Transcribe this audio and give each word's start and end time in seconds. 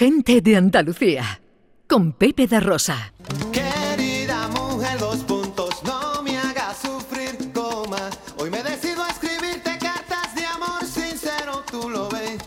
Gente 0.00 0.40
de 0.40 0.56
Andalucía, 0.56 1.42
con 1.86 2.12
Pepe 2.12 2.46
da 2.46 2.58
Rosa. 2.58 3.12
Querida 3.52 4.48
mujer, 4.48 4.98
dos 4.98 5.18
puntos, 5.18 5.82
no 5.84 6.22
me 6.22 6.38
hagas 6.38 6.78
sufrir, 6.78 7.52
coma. 7.52 8.08
Hoy 8.38 8.48
me 8.48 8.62
decido 8.62 9.02
a 9.02 9.08
escribirte 9.10 9.76
cartas 9.76 10.34
de 10.34 10.46
amor 10.46 10.86
sincero, 10.86 11.62
tú 11.70 11.90
lo 11.90 12.08
ves. 12.08 12.38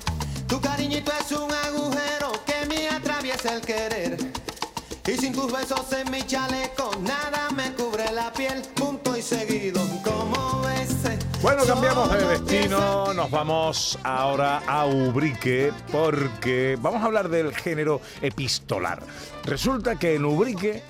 Tu 0.47 0.60
cariñito 0.60 1.12
es 1.12 1.31
un 1.31 1.52
agujero 1.52 2.31
que 2.44 2.66
me 2.66 2.89
atraviesa 2.89 3.54
el 3.54 3.62
querer. 3.62 4.17
Y 5.06 5.12
sin 5.12 5.31
tus 5.31 5.51
besos 5.51 5.94
en 5.94 6.10
mi 6.10 6.24
chaleco, 6.24 6.90
nada 7.04 7.51
me 7.51 7.72
cubre 7.74 8.12
la 8.13 8.33
piel, 8.33 8.63
punto 8.74 9.15
y 9.15 9.22
seguido. 9.22 9.79
Bueno, 11.44 11.65
cambiamos 11.65 12.10
de 12.10 12.25
destino, 12.25 13.13
nos 13.13 13.29
vamos 13.29 13.99
ahora 14.01 14.59
a 14.65 14.85
Ubrique 14.85 15.73
porque 15.91 16.77
vamos 16.80 17.02
a 17.03 17.05
hablar 17.08 17.27
del 17.27 17.53
género 17.53 17.99
epistolar. 18.21 19.03
Resulta 19.44 19.98
que 19.98 20.16
en 20.16 20.23
Ubrique 20.23 20.84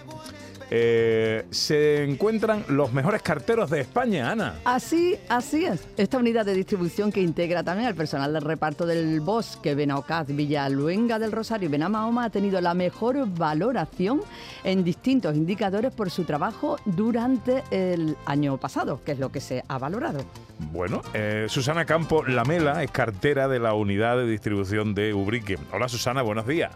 eh, 0.75 1.45
se 1.51 2.03
encuentran 2.03 2.65
los 2.67 2.91
mejores 2.91 3.21
carteros 3.21 3.69
de 3.69 3.81
España, 3.81 4.31
Ana. 4.31 4.55
Así, 4.65 5.19
así 5.29 5.65
es. 5.65 5.87
Esta 5.97 6.17
unidad 6.17 6.47
de 6.47 6.55
distribución 6.55 7.11
que 7.11 7.21
integra 7.21 7.61
también 7.61 7.87
al 7.87 7.93
personal 7.93 8.33
del 8.33 8.41
reparto 8.41 8.87
del 8.87 9.19
Bosque, 9.19 9.75
Benaocaz, 9.75 10.25
Villaluenga 10.29 11.19
del 11.19 11.31
Rosario 11.31 11.69
y 11.69 11.71
Benamahoma 11.71 12.25
ha 12.25 12.29
tenido 12.31 12.59
la 12.59 12.73
mejor 12.73 13.27
valoración 13.37 14.21
en 14.63 14.83
distintos 14.83 15.35
indicadores 15.35 15.93
por 15.93 16.09
su 16.09 16.23
trabajo 16.23 16.77
durante 16.85 17.63
el 17.69 18.17
año 18.25 18.57
pasado, 18.57 18.99
que 19.05 19.11
es 19.11 19.19
lo 19.19 19.31
que 19.31 19.41
se 19.41 19.63
ha 19.67 19.77
valorado. 19.77 20.25
Bueno, 20.71 21.03
eh, 21.13 21.45
Susana 21.49 21.85
Campo 21.85 22.23
Lamela 22.25 22.81
es 22.81 22.89
cartera 22.89 23.47
de 23.47 23.59
la 23.59 23.75
unidad 23.75 24.17
de 24.17 24.25
distribución 24.25 24.95
de 24.95 25.13
Ubrique. 25.13 25.59
Hola 25.71 25.87
Susana, 25.87 26.23
buenos 26.23 26.47
días. 26.47 26.71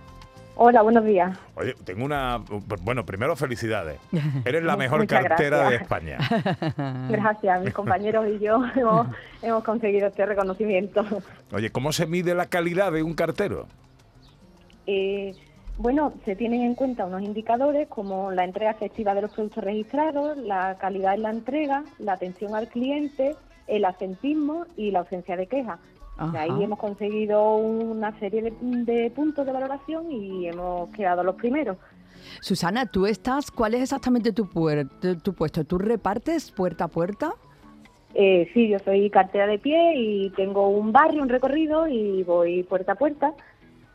Hola, 0.60 0.82
buenos 0.82 1.06
días. 1.06 1.38
Oye, 1.54 1.76
tengo 1.86 2.04
una... 2.04 2.44
Bueno, 2.82 3.06
primero 3.06 3.36
felicidades. 3.36 4.00
Eres 4.46 4.64
la 4.64 4.76
mejor 4.76 5.02
Muchas 5.02 5.24
cartera 5.24 5.70
de. 5.70 5.76
España. 5.76 6.18
Gracias, 7.10 7.64
mis 7.64 7.74
compañeros 7.76 8.26
y 8.28 8.40
yo 8.44 8.64
hemos, 8.76 9.08
hemos 9.44 9.64
conseguido 9.64 10.08
este 10.08 10.26
reconocimiento. 10.26 11.06
Oye, 11.52 11.70
¿cómo 11.70 11.92
se 11.92 12.08
mide 12.08 12.34
la 12.34 12.48
calidad 12.48 12.92
de 12.92 13.04
un 13.04 13.14
cartero? 13.14 13.68
Eh, 14.88 15.36
bueno, 15.78 16.14
se 16.26 16.36
tienen 16.36 16.64
en 16.64 16.74
cuenta 16.74 17.06
unos 17.06 17.22
indicadores 17.22 17.88
como 17.88 18.32
la 18.32 18.44
entrega 18.44 18.72
efectiva 18.72 19.14
de 19.14 19.22
los 19.22 19.34
productos 19.34 19.64
registrados, 19.64 20.40
la 20.40 20.76
calidad 20.80 21.14
en 21.14 21.22
la 21.22 21.30
entrega, 21.30 21.84
la 22.00 22.14
atención 22.14 22.56
al 22.56 22.68
cliente, 22.68 23.36
el 23.68 23.86
asentismo 23.86 24.66
y 24.76 24.90
la 24.90 25.00
ausencia 25.00 25.38
de 25.38 25.46
quejas. 25.46 25.80
De 26.32 26.38
ahí 26.38 26.64
hemos 26.64 26.80
conseguido 26.80 27.56
una 27.56 28.18
serie 28.20 28.42
de, 28.42 28.54
de 28.62 29.12
puntos 29.12 29.46
de 29.46 29.52
valoración 29.52 30.12
y 30.12 30.48
hemos 30.48 30.90
quedado 30.90 31.24
los 31.24 31.36
primeros. 31.36 31.78
Susana, 32.42 32.86
tú 32.88 33.06
estás, 33.06 33.52
¿cuál 33.52 33.76
es 33.76 33.82
exactamente 33.84 34.32
tu, 34.32 34.46
puer- 34.46 34.90
tu- 35.00 35.16
tu 35.18 35.34
puesto? 35.34 35.64
¿Tú 35.64 35.78
repartes 35.78 36.52
puerta 36.52 36.86
a 36.86 36.88
puerta? 36.88 37.34
Eh, 38.16 38.50
sí, 38.54 38.68
yo 38.70 38.80
soy 38.80 39.10
cartera 39.12 39.46
de 39.46 39.60
pie 39.60 39.94
y 39.96 40.30
tengo 40.32 40.70
un 40.70 40.92
barrio, 40.92 41.22
un 41.22 41.30
recorrido 41.30 41.88
y 41.88 42.24
voy 42.24 42.64
puerta 42.64 42.94
a 42.94 42.96
puerta 42.96 43.34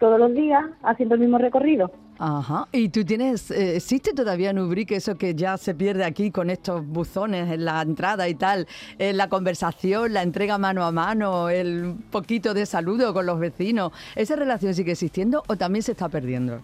todos 0.02 0.18
los 0.18 0.34
días 0.34 0.64
haciendo 0.82 1.14
el 1.14 1.20
mismo 1.20 1.38
recorrido. 1.38 1.92
Ajá. 2.18 2.66
¿Y 2.72 2.88
tú 2.88 3.04
tienes, 3.04 3.52
eh, 3.52 3.76
existe 3.76 4.12
todavía 4.12 4.50
en 4.50 4.58
Ubrique 4.58 4.96
eso 4.96 5.16
que 5.16 5.36
ya 5.36 5.56
se 5.56 5.76
pierde 5.76 6.04
aquí 6.04 6.32
con 6.32 6.50
estos 6.50 6.84
buzones 6.84 7.48
en 7.48 7.64
la 7.64 7.80
entrada 7.80 8.28
y 8.28 8.34
tal? 8.34 8.66
eh, 8.98 9.12
la 9.12 9.28
conversación, 9.28 10.12
la 10.12 10.22
entrega 10.22 10.58
mano 10.58 10.82
a 10.82 10.90
mano, 10.90 11.48
el 11.48 11.94
poquito 12.10 12.52
de 12.52 12.66
saludo 12.66 13.14
con 13.14 13.26
los 13.26 13.38
vecinos. 13.38 13.92
¿Esa 14.16 14.34
relación 14.34 14.74
sigue 14.74 14.90
existiendo 14.90 15.44
o 15.46 15.54
también 15.54 15.84
se 15.84 15.92
está 15.92 16.08
perdiendo? 16.08 16.60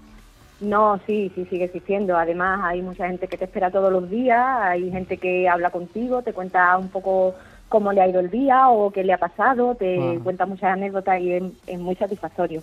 No, 0.60 0.98
sí, 1.06 1.30
sí, 1.36 1.46
sigue 1.46 1.66
existiendo. 1.66 2.16
Además, 2.16 2.58
hay 2.64 2.82
mucha 2.82 3.06
gente 3.06 3.28
que 3.28 3.38
te 3.38 3.44
espera 3.44 3.70
todos 3.70 3.92
los 3.92 4.10
días, 4.10 4.44
hay 4.62 4.90
gente 4.90 5.16
que 5.16 5.48
habla 5.48 5.70
contigo, 5.70 6.22
te 6.22 6.32
cuenta 6.32 6.76
un 6.76 6.88
poco 6.88 7.36
cómo 7.68 7.92
le 7.92 8.00
ha 8.00 8.08
ido 8.08 8.20
el 8.20 8.30
día 8.30 8.68
o 8.70 8.90
qué 8.90 9.04
le 9.04 9.12
ha 9.12 9.18
pasado, 9.18 9.74
te 9.74 9.96
Wow. 9.98 10.22
cuenta 10.22 10.46
muchas 10.46 10.72
anécdotas 10.72 11.20
y 11.20 11.32
es, 11.32 11.42
es 11.66 11.78
muy 11.78 11.94
satisfactorio. 11.96 12.62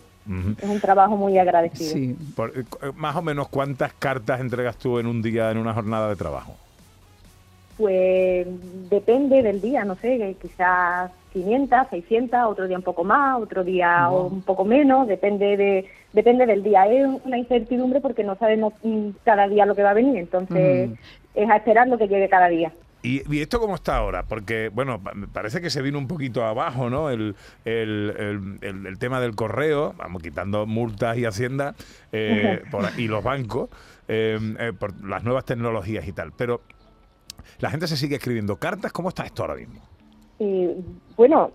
Es 0.61 0.67
un 0.67 0.79
trabajo 0.79 1.15
muy 1.15 1.37
agradecido. 1.37 1.91
Sí. 1.93 2.15
Por- 2.35 2.57
eh, 2.57 2.63
más 2.95 3.15
o 3.15 3.21
menos, 3.21 3.47
¿cuántas 3.49 3.93
cartas 3.93 4.39
entregas 4.39 4.77
tú 4.77 4.97
en 4.99 5.05
un 5.05 5.21
día, 5.21 5.51
en 5.51 5.57
una 5.59 5.73
jornada 5.73 6.09
de 6.09 6.15
trabajo? 6.15 6.53
Pues 7.77 8.47
depende 8.89 9.43
del 9.43 9.59
día, 9.61 9.83
no 9.83 9.95
sé, 9.97 10.37
quizás 10.41 11.11
500, 11.33 11.87
600, 11.89 12.39
otro 12.47 12.67
día 12.69 12.77
un 12.77 12.83
poco 12.83 13.03
más, 13.03 13.41
otro 13.41 13.65
día 13.65 14.07
Wow. 14.09 14.27
un 14.27 14.41
poco 14.43 14.63
menos, 14.63 15.07
depende 15.07 15.57
de 15.57 15.85
depende 16.13 16.45
del 16.45 16.63
día. 16.63 16.87
Es 16.87 17.05
una 17.25 17.37
incertidumbre 17.37 17.99
porque 17.99 18.23
no 18.23 18.35
sabemos 18.37 18.73
mm, 18.81 19.09
cada 19.25 19.47
día 19.49 19.65
lo 19.65 19.75
que 19.75 19.83
va 19.83 19.89
a 19.89 19.93
venir, 19.95 20.15
entonces 20.17 20.91
es 21.33 21.49
a 21.49 21.57
esperar 21.57 21.89
lo 21.89 21.97
que 21.97 22.07
llegue 22.07 22.29
cada 22.29 22.47
día. 22.47 22.71
¿Y, 23.05 23.21
y 23.35 23.41
esto 23.41 23.59
cómo 23.59 23.75
está 23.75 23.97
ahora? 23.97 24.23
Porque, 24.23 24.69
bueno, 24.69 25.01
parece 25.31 25.61
que 25.61 25.69
se 25.69 25.81
vino 25.81 25.97
un 25.99 26.07
poquito 26.07 26.43
abajo, 26.43 26.89
¿no? 26.89 27.09
El, 27.09 27.35
el, 27.63 28.57
el- 28.61 28.97
tema 28.99 29.19
del 29.19 29.35
correo, 29.35 29.93
vamos, 29.97 30.23
quitando 30.23 30.65
multas 30.65 31.17
y 31.17 31.25
hacienda 31.25 31.75
eh, 32.11 32.61
por- 32.71 32.89
y 32.97 33.07
los 33.07 33.23
bancos, 33.23 33.69
eh, 34.07 34.39
eh, 34.59 34.73
por 34.77 34.99
las 35.05 35.23
nuevas 35.23 35.45
tecnologías 35.45 36.07
y 36.07 36.13
tal. 36.13 36.31
Pero 36.35 36.61
la 37.59 37.69
gente 37.69 37.87
se 37.87 37.95
sigue 37.97 38.15
escribiendo 38.15 38.55
cartas. 38.57 38.91
¿Cómo 38.91 39.09
está 39.09 39.23
esto 39.23 39.43
ahora 39.43 39.55
mismo? 39.55 39.81
Bueno, 41.15 41.51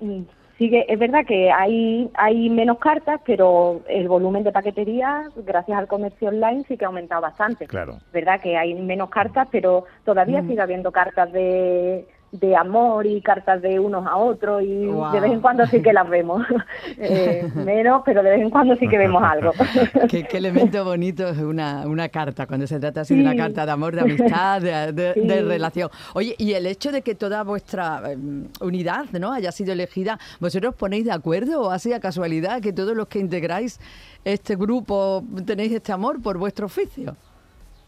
sigue, 0.60 0.84
es 0.92 0.98
verdad 0.98 1.24
que 1.26 1.50
hay, 1.50 2.10
hay 2.14 2.50
menos 2.50 2.78
cartas, 2.78 3.18
pero 3.24 3.80
el 3.88 4.08
volumen 4.08 4.44
de 4.44 4.52
paquetería, 4.52 5.30
gracias 5.34 5.78
al 5.78 5.88
comercio 5.88 6.28
online, 6.28 6.64
sí 6.68 6.76
que 6.76 6.84
ha 6.84 6.88
aumentado 6.88 7.22
bastante. 7.22 7.66
Claro. 7.66 7.94
Es 7.94 8.12
verdad 8.12 8.38
que 8.42 8.58
hay 8.58 8.74
menos 8.74 9.08
cartas, 9.08 9.48
pero 9.50 9.86
todavía 10.04 10.42
sigue 10.42 10.60
habiendo 10.60 10.92
cartas 10.92 11.32
de, 11.32 12.06
de 12.32 12.54
amor 12.54 13.06
y 13.06 13.20
cartas 13.22 13.60
de 13.60 13.80
unos 13.80 14.06
a 14.06 14.16
otros 14.16 14.62
y 14.62 14.86
de 14.86 15.20
vez 15.20 15.32
en 15.32 15.40
cuando 15.40 15.66
sí 15.66 15.82
que 15.82 15.92
las 15.92 16.08
vemos. 16.08 16.42
Eh, 17.02 17.48
menos, 17.54 18.02
pero 18.04 18.22
de 18.22 18.30
vez 18.30 18.40
en 18.40 18.50
cuando 18.50 18.76
sí 18.76 18.86
que 18.86 18.98
vemos 18.98 19.22
algo. 19.22 19.52
¿Qué, 20.10 20.24
qué 20.24 20.36
elemento 20.36 20.84
bonito 20.84 21.28
es 21.28 21.38
una, 21.38 21.86
una 21.86 22.08
carta, 22.08 22.46
cuando 22.46 22.66
se 22.66 22.78
trata 22.78 23.00
así 23.02 23.14
de 23.16 23.22
una 23.22 23.34
carta 23.36 23.64
de 23.64 23.72
amor, 23.72 23.94
de 23.94 24.02
amistad, 24.02 24.60
de, 24.60 24.92
de- 24.92 25.14
Sí. 25.20 25.26
de 25.26 25.42
relación. 25.42 25.90
Oye, 26.14 26.34
y 26.38 26.52
el 26.52 26.66
hecho 26.66 26.92
de 26.92 27.02
que 27.02 27.14
toda 27.14 27.42
vuestra 27.42 28.02
eh, 28.12 28.16
unidad 28.60 29.06
¿no? 29.18 29.32
haya 29.32 29.50
sido 29.50 29.72
elegida, 29.72 30.18
¿vosotros 30.40 30.70
os 30.74 30.76
ponéis 30.76 31.04
de 31.06 31.12
acuerdo 31.12 31.62
o 31.62 31.70
ha 31.70 31.78
sido 31.78 31.98
casualidad 32.00 32.60
que 32.60 32.72
todos 32.72 32.94
los 32.96 33.08
que 33.08 33.18
integráis 33.18 33.80
este 34.24 34.56
grupo 34.56 35.24
tenéis 35.46 35.72
este 35.72 35.92
amor 35.92 36.20
por 36.22 36.36
vuestro 36.38 36.66
oficio? 36.66 37.16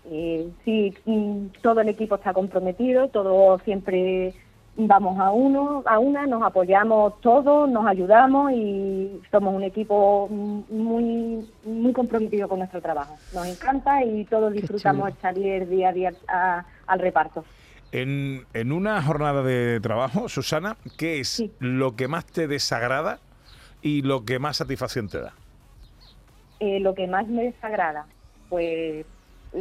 Eh, 0.04 0.50
sí, 0.64 0.92
mm, 1.06 1.46
todo 1.62 1.80
el 1.80 1.88
equipo 1.88 2.16
está 2.16 2.32
comprometido, 2.32 3.08
todos 3.08 3.62
siempre 3.62 4.34
vamos 4.74 5.18
a 5.20 5.30
uno, 5.30 5.82
a 5.86 5.98
una, 5.98 6.26
nos 6.26 6.42
apoyamos 6.42 7.20
todos, 7.20 7.68
nos 7.70 7.86
ayudamos 7.86 8.52
y 8.52 9.20
somos 9.30 9.54
un 9.54 9.62
equipo 9.62 10.28
muy 10.28 11.46
muy 11.64 11.92
comprometido 11.92 12.48
con 12.48 12.58
nuestro 12.58 12.80
trabajo. 12.80 13.16
Nos 13.34 13.46
encanta 13.46 14.02
y 14.04 14.24
todos 14.24 14.52
disfrutamos 14.52 15.02
chulo. 15.10 15.14
el 15.14 15.20
salir 15.20 15.68
día 15.68 15.90
a 15.90 15.92
día 15.92 16.12
a- 16.28 16.64
al 16.86 16.98
reparto. 16.98 17.44
En, 17.92 18.46
en 18.54 18.72
una 18.72 19.02
jornada 19.02 19.42
de 19.42 19.78
trabajo, 19.80 20.28
Susana, 20.28 20.76
¿qué 20.96 21.20
es 21.20 21.28
Sí. 21.28 21.52
lo 21.60 21.94
que 21.94 22.08
más 22.08 22.24
te 22.24 22.48
desagrada 22.48 23.18
y 23.82 24.00
lo 24.02 24.24
que 24.24 24.38
más 24.38 24.56
satisfacción 24.56 25.08
te 25.08 25.20
da? 25.20 25.34
Eh, 26.60 26.80
lo 26.80 26.94
que 26.94 27.06
más 27.06 27.28
me 27.28 27.42
desagrada, 27.42 28.06
pues 28.48 29.04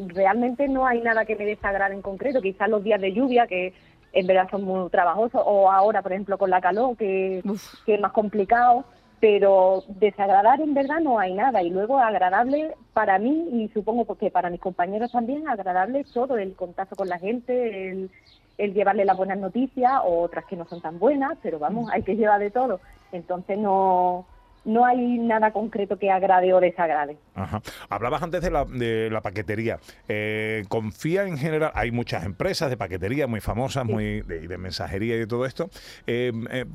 realmente 0.07 0.68
no 0.68 0.85
hay 0.85 1.02
nada 1.02 1.25
que 1.25 1.35
me 1.35 1.46
desagrade 1.46 1.94
en 1.94 2.02
concreto. 2.02 2.41
Quizás 2.41 2.69
los 2.69 2.84
días 2.84 3.02
de 3.02 3.13
lluvia, 3.13 3.47
que 3.47 3.74
en 4.13 4.28
verdad 4.28 4.50
son 4.50 4.63
muy 4.63 4.90
trabajosos, 4.90 5.41
o 5.46 5.72
ahora, 5.72 6.02
por 6.02 6.12
ejemplo, 6.12 6.38
con 6.38 6.50
la 6.50 6.62
calor, 6.62 6.97
que, 6.97 7.41
Uf. 7.46 7.84
que 7.85 7.96
es 7.96 8.01
más 8.01 8.12
complicado. 8.12 8.85
Pero 9.19 9.84
desagradar 9.88 10.62
en 10.62 10.74
verdad 10.74 11.00
no 11.00 11.19
hay 11.19 11.35
nada. 11.35 11.62
Y 11.62 11.69
luego 11.69 12.00
agradable 12.00 12.74
para 12.94 13.19
mí 13.19 13.50
y 13.51 13.68
supongo 13.69 14.06
que 14.16 14.31
para 14.31 14.50
mis 14.50 14.60
compañeros 14.60 15.12
también, 15.12 15.48
agradable 15.48 16.04
todo, 16.12 16.38
el 16.38 16.56
contacto 16.56 16.95
con 16.95 17.07
la 17.07 17.19
gente, 17.19 17.92
el, 17.92 18.10
el 18.57 18.74
llevarle 18.74 19.06
las 19.06 19.18
buenas 19.18 19.38
noticias 19.38 19.92
o 20.04 20.21
otras 20.21 20.45
que 20.45 20.56
no 20.56 20.66
son 20.66 20.81
tan 20.81 21.00
buenas, 21.00 21.38
pero 21.42 21.60
vamos, 21.60 21.89
hay 21.92 22.04
que 22.04 22.16
llevar 22.16 22.39
de 22.39 22.51
todo. 22.51 22.80
Entonces 23.12 23.57
no, 23.57 24.25
no 24.63 24.86
hay 24.86 25.18
nada 25.18 25.52
concreto 25.52 25.98
que 25.98 26.12
agrade 26.12 26.54
o 26.54 26.60
desagrade. 26.60 27.18
Ajá. 27.36 27.62
Hablabas 27.90 28.22
antes 28.22 28.42
de 28.42 28.52
la, 28.52 28.66
de 28.66 29.10
la 29.10 29.22
paquetería. 29.22 29.80
Eh, 30.08 30.63
confía 30.69 31.24
en 31.24 31.38
general, 31.38 31.72
hay 31.74 31.92
muchas 31.92 32.25
empresas 32.25 32.69
de 32.69 32.78
paquetería 32.78 33.28
muy 33.28 33.40
famosas, 33.42 33.86
muy 33.86 34.22
de, 34.22 34.48
de 34.48 34.58
mensajería 34.58 35.16
y 35.16 35.19
de 35.19 35.28
todo 35.28 35.46
esto. 35.46 35.69
Eh, 36.08 36.31
eh, 36.52 36.66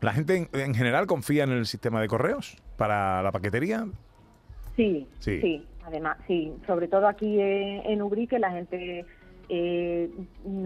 ¿La 0.00 0.12
gente 0.12 0.36
en, 0.36 0.48
en 0.60 0.74
general 0.74 1.06
confía 1.06 1.44
en 1.44 1.50
el 1.52 1.66
sistema 1.66 2.00
de 2.00 2.08
correos 2.08 2.56
para 2.76 3.22
la 3.22 3.32
paquetería? 3.32 3.86
Sí, 4.76 5.06
Sí. 5.20 5.40
sí, 5.40 5.66
además, 5.86 6.18
sí, 6.26 6.52
sobre 6.66 6.88
todo 6.88 7.06
aquí 7.08 7.40
en, 7.40 7.86
en 7.86 8.02
Ubrique 8.02 8.38
la 8.38 8.50
gente 8.50 9.06
eh, 9.48 10.10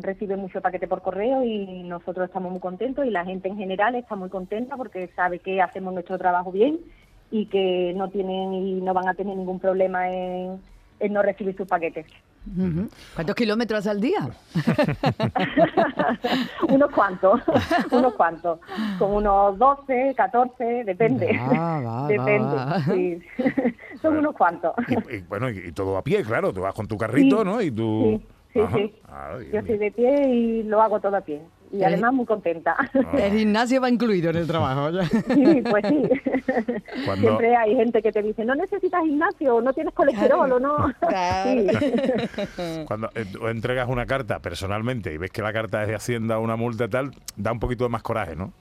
recibe 0.01 0.37
mucho 0.37 0.61
paquete 0.61 0.89
por 0.89 1.03
correo 1.03 1.45
y 1.45 1.83
nosotros 1.83 2.27
estamos 2.27 2.51
muy 2.51 2.61
contentos 2.61 3.07
y 3.07 3.11
la 3.11 3.25
gente 3.25 3.49
en 3.49 3.57
general 3.57 3.95
está 3.95 4.17
muy 4.17 4.29
contenta 4.29 4.77
porque 4.77 5.09
sabe 5.17 5.39
que 5.39 5.61
hacemos 5.61 5.95
nuestro 5.95 6.19
trabajo 6.19 6.53
bien 6.53 6.79
y 7.31 7.47
que 7.47 7.93
no 7.97 8.09
tienen 8.11 8.53
y 8.55 8.81
no 8.81 8.95
van 8.95 9.09
a 9.09 9.15
tener 9.15 9.37
ningún 9.37 9.61
problema 9.61 10.11
en, 10.11 10.61
en 11.01 11.13
no 11.13 11.23
recibir 11.23 11.57
sus 11.57 11.69
paquetes. 11.69 12.07
¿Cuántos 13.15 13.37
kilómetros 13.37 13.87
al 13.87 14.01
día? 14.01 14.31
unos 16.69 16.91
cuantos, 16.93 17.41
unos 17.91 18.15
cuantos, 18.15 18.59
con 18.99 19.13
unos 19.13 19.59
12, 19.59 20.15
14, 20.17 20.85
depende. 20.85 21.39
Va, 21.39 21.81
va, 21.81 22.07
depende, 22.07 22.57
va. 22.57 22.81
sí. 22.85 23.21
Son 24.01 24.17
unos 24.17 24.35
cuantos. 24.35 24.73
Y, 24.89 25.17
y, 25.17 25.21
bueno, 25.23 25.51
y, 25.51 25.59
y 25.59 25.73
todo 25.73 25.97
a 25.97 26.03
pie, 26.03 26.23
claro. 26.23 26.53
Tú 26.53 26.61
vas 26.61 26.75
con 26.75 26.87
tu 26.87 26.97
carrito, 26.97 27.39
Sí, 27.39 27.45
¿no? 27.45 27.61
Y 27.61 27.71
tú... 27.71 28.21
Sí, 28.21 28.27
sí, 28.53 28.61
Ajá. 28.61 28.77
sí. 28.77 28.95
Ah, 29.09 29.37
bien, 29.39 29.53
Yo 29.53 29.61
soy 29.61 29.69
bien. 29.69 29.81
de 29.81 29.91
pie 29.93 30.29
y 30.29 30.63
lo 30.65 30.81
hago 30.83 31.01
todo 31.01 31.17
a 31.17 31.21
pie. 31.21 31.41
Y 31.71 31.83
además 31.85 32.15
muy 32.15 32.25
contenta. 32.25 32.75
El 33.13 33.33
gimnasio 33.41 33.79
va 33.83 33.91
incluido 33.91 34.31
en 34.31 34.37
el 34.37 34.47
trabajo. 34.47 34.89
ya. 34.91 35.03
Sí, 35.05 35.63
pues 35.71 35.85
sí. 35.87 36.03
Cuando- 37.05 37.27
Siempre 37.29 37.55
hay 37.57 37.77
gente 37.77 38.01
que 38.01 38.11
te 38.11 38.23
dice, 38.23 38.43
no 38.47 38.55
necesitas 38.55 39.03
gimnasio, 39.05 39.61
no 39.61 39.73
tienes 39.75 39.93
colesterol 39.93 40.51
o 40.51 40.59
no. 40.59 40.77
Claro. 41.07 41.61
Sí. 42.57 42.85
Cuando 42.87 43.09
eh, 43.15 43.25
entregas 43.51 43.87
una 43.89 44.07
carta 44.07 44.39
personalmente 44.39 45.13
y 45.13 45.19
ves 45.19 45.31
que 45.31 45.43
la 45.43 45.53
carta 45.53 45.83
es 45.83 45.89
de 45.89 45.95
Hacienda, 45.97 46.39
una 46.39 46.57
multa 46.57 46.85
y 46.87 46.89
tal, 46.89 47.11
da 47.37 47.53
un 47.53 47.61
poquito 47.61 47.85
de 47.85 47.91
más 47.91 48.03
coraje, 48.03 48.35
¿no? 48.35 48.53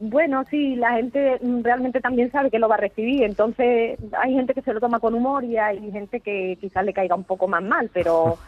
Bueno, 0.00 0.44
sí, 0.50 0.76
la 0.76 0.92
gente 0.92 1.38
realmente 1.62 2.00
también 2.00 2.30
sabe 2.30 2.50
que 2.50 2.58
lo 2.58 2.68
va 2.68 2.74
a 2.76 2.78
recibir, 2.78 3.22
entonces 3.24 3.98
hay 4.20 4.32
gente 4.34 4.54
que 4.54 4.62
se 4.62 4.72
lo 4.72 4.80
toma 4.80 5.00
con 5.00 5.14
humor 5.14 5.44
y 5.44 5.56
hay 5.56 5.90
gente 5.92 6.20
que 6.20 6.56
quizás 6.60 6.84
le 6.84 6.92
caiga 6.92 7.14
un 7.14 7.24
poco 7.24 7.48
más 7.48 7.62
mal, 7.62 7.90
pero 7.92 8.38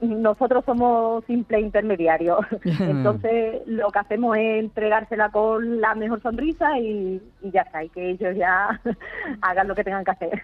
nosotros 0.00 0.64
somos 0.64 1.24
simple 1.26 1.60
intermediarios. 1.60 2.40
Entonces 2.64 3.62
lo 3.66 3.90
que 3.90 3.98
hacemos 3.98 4.36
es 4.36 4.60
entregársela 4.60 5.30
con 5.30 5.80
la 5.80 5.94
mejor 5.94 6.20
sonrisa 6.22 6.78
y, 6.78 7.20
y 7.42 7.50
ya 7.50 7.62
está, 7.62 7.84
y 7.84 7.88
que 7.90 8.10
ellos 8.10 8.36
ya 8.36 8.80
hagan 9.42 9.68
lo 9.68 9.74
que 9.74 9.84
tengan 9.84 10.04
que 10.04 10.10
hacer. 10.10 10.42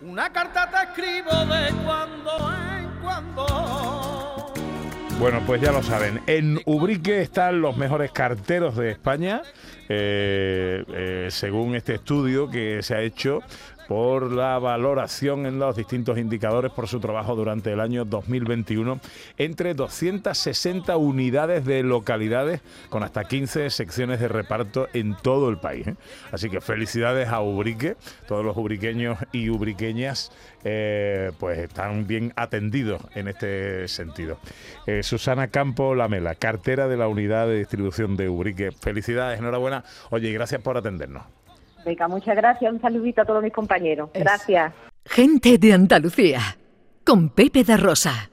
Una 0.00 0.30
carta 0.32 0.70
te 0.70 0.76
escribo 0.88 1.30
de 1.46 1.72
cuando 1.84 2.30
en 2.78 3.00
cuando. 3.02 3.46
Bueno, 5.18 5.40
pues 5.44 5.60
ya 5.60 5.72
lo 5.72 5.82
saben. 5.82 6.20
En 6.28 6.60
Ubrique 6.64 7.20
están 7.20 7.60
los 7.60 7.76
mejores 7.76 8.12
carteros 8.12 8.76
de 8.76 8.92
España, 8.92 9.42
eh, 9.88 10.84
eh, 10.86 11.26
según 11.30 11.74
este 11.74 11.96
estudio 11.96 12.48
que 12.48 12.84
se 12.84 12.94
ha 12.94 13.00
hecho 13.00 13.40
por 13.88 14.30
la 14.30 14.58
valoración 14.58 15.46
en 15.46 15.58
los 15.58 15.74
distintos 15.74 16.18
indicadores 16.18 16.70
por 16.70 16.86
su 16.86 17.00
trabajo 17.00 17.34
durante 17.34 17.72
el 17.72 17.80
año 17.80 18.04
2021 18.04 19.00
entre 19.38 19.72
260 19.74 20.96
unidades 20.98 21.64
de 21.64 21.82
localidades 21.82 22.60
con 22.90 23.02
hasta 23.02 23.24
15 23.24 23.70
secciones 23.70 24.20
de 24.20 24.28
reparto 24.28 24.88
en 24.92 25.16
todo 25.16 25.48
el 25.48 25.58
país. 25.58 25.86
¿eh? 25.86 25.96
Así 26.30 26.50
que 26.50 26.60
felicidades 26.60 27.28
a 27.30 27.40
Ubrique, 27.40 27.96
todos 28.26 28.44
los 28.44 28.56
ubriqueños 28.56 29.18
y 29.32 29.48
ubriqueñas 29.48 30.30
eh, 30.64 31.32
pues 31.38 31.58
están 31.58 32.06
bien 32.06 32.32
atendidos 32.36 33.00
en 33.14 33.28
este 33.28 33.88
sentido. 33.88 34.38
Eh, 34.86 35.02
Susana 35.02 35.48
Campo 35.48 35.94
Lamela, 35.94 36.34
cartera 36.34 36.88
de 36.88 36.98
la 36.98 37.08
unidad 37.08 37.46
de 37.46 37.58
distribución 37.58 38.16
de 38.16 38.28
Ubrique. 38.28 38.70
Felicidades, 38.72 39.38
enhorabuena. 39.38 39.84
Oye, 40.10 40.28
y 40.28 40.32
gracias 40.34 40.60
por 40.60 40.76
atendernos. 40.76 41.37
Venga, 41.84 42.08
muchas 42.08 42.36
gracias, 42.36 42.72
un 42.72 42.80
saludito 42.80 43.22
a 43.22 43.24
todos 43.24 43.42
mis 43.42 43.52
compañeros. 43.52 44.10
Gracias. 44.12 44.72
Gente 45.04 45.58
de 45.58 45.72
Andalucía. 45.72 46.40
Con 47.04 47.30
Pepe 47.30 47.64
da 47.64 47.76
Rosa. 47.76 48.30